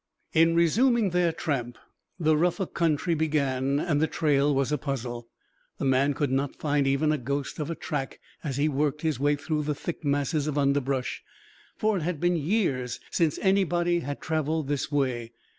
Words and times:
In 0.33 0.55
resuming 0.55 1.11
their 1.11 1.31
tramp, 1.31 1.77
the 2.19 2.35
rougher 2.35 2.65
country 2.65 3.13
began 3.13 3.79
and 3.79 4.01
the 4.01 4.07
trail 4.07 4.51
was 4.51 4.71
a 4.71 4.77
puzzle. 4.79 5.27
The 5.77 5.85
man 5.85 6.15
could 6.15 6.31
not 6.31 6.55
find 6.55 6.87
even 6.87 7.11
a 7.11 7.19
ghost 7.19 7.59
of 7.59 7.69
a 7.69 7.75
track, 7.75 8.19
as 8.43 8.57
he 8.57 8.67
worked 8.67 9.03
his 9.03 9.19
way 9.19 9.35
through 9.35 9.61
the 9.61 9.75
thick 9.75 10.03
masses 10.03 10.47
of 10.47 10.57
underbrush, 10.57 11.21
for 11.77 11.97
it 11.97 12.01
had 12.01 12.19
been 12.19 12.35
years 12.35 12.99
since 13.11 13.37
anybody 13.43 13.99
had 13.99 14.19
traveled 14.21 14.67
this 14.69 14.91
way. 14.91 15.33